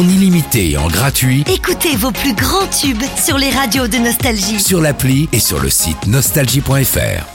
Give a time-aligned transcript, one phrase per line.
[0.00, 4.58] en illimité et en gratuit Écoutez vos plus grands tubes sur les radios de Nostalgie.
[4.58, 7.26] sur l'appli et sur le site nostalgie.fr.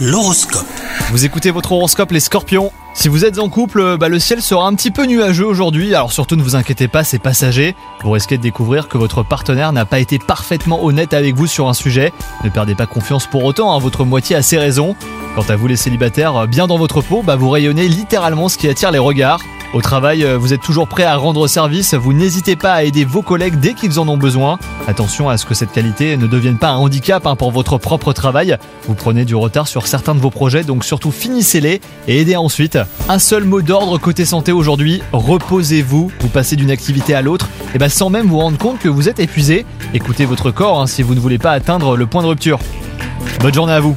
[0.00, 0.66] L'horoscope.
[1.10, 4.68] Vous écoutez votre horoscope les scorpions Si vous êtes en couple, bah, le ciel sera
[4.68, 7.74] un petit peu nuageux aujourd'hui, alors surtout ne vous inquiétez pas, c'est passager.
[8.04, 11.68] Vous risquez de découvrir que votre partenaire n'a pas été parfaitement honnête avec vous sur
[11.68, 12.12] un sujet.
[12.44, 14.94] Ne perdez pas confiance pour autant, hein, votre moitié a ses raisons.
[15.34, 18.68] Quant à vous les célibataires, bien dans votre peau, bah, vous rayonnez littéralement ce qui
[18.68, 19.40] attire les regards.
[19.72, 23.06] Au travail, euh, vous êtes toujours prêt à rendre service, vous n'hésitez pas à aider
[23.06, 24.58] vos collègues dès qu'ils en ont besoin.
[24.86, 28.12] Attention à ce que cette qualité ne devienne pas un handicap hein, pour votre propre
[28.12, 28.58] travail.
[28.86, 32.78] Vous prenez du retard sur certains de vos projets, donc surtout finissez-les et aidez ensuite.
[33.08, 36.12] Un seul mot d'ordre côté santé aujourd'hui, reposez-vous.
[36.20, 39.08] Vous passez d'une activité à l'autre, et bah sans même vous rendre compte que vous
[39.08, 39.64] êtes épuisé.
[39.94, 42.58] Écoutez votre corps hein, si vous ne voulez pas atteindre le point de rupture.
[43.40, 43.96] Bonne journée à vous